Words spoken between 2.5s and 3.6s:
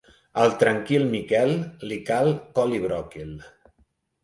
col i bròquil.